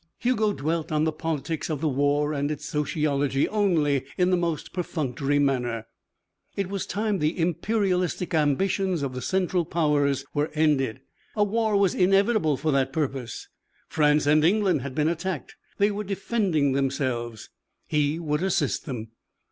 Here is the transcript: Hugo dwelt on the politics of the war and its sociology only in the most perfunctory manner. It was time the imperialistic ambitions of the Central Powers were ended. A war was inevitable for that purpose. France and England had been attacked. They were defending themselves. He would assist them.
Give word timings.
Hugo 0.17 0.51
dwelt 0.51 0.91
on 0.91 1.03
the 1.03 1.11
politics 1.11 1.69
of 1.69 1.79
the 1.79 1.87
war 1.87 2.33
and 2.33 2.49
its 2.49 2.65
sociology 2.65 3.47
only 3.47 4.03
in 4.17 4.31
the 4.31 4.35
most 4.35 4.73
perfunctory 4.73 5.37
manner. 5.37 5.85
It 6.55 6.69
was 6.71 6.87
time 6.87 7.19
the 7.19 7.37
imperialistic 7.39 8.33
ambitions 8.33 9.03
of 9.03 9.13
the 9.13 9.21
Central 9.21 9.63
Powers 9.63 10.25
were 10.33 10.49
ended. 10.55 11.01
A 11.35 11.43
war 11.43 11.77
was 11.77 11.93
inevitable 11.93 12.57
for 12.57 12.71
that 12.71 12.91
purpose. 12.93 13.47
France 13.89 14.25
and 14.25 14.43
England 14.43 14.81
had 14.81 14.95
been 14.95 15.07
attacked. 15.07 15.55
They 15.77 15.91
were 15.91 16.03
defending 16.03 16.71
themselves. 16.71 17.51
He 17.85 18.17
would 18.17 18.41
assist 18.41 18.87
them. 18.87 19.09